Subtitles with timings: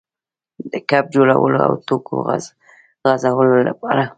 [0.71, 2.13] د ګپ جوړولو او ټوکو
[3.05, 4.03] غځولو لپاره.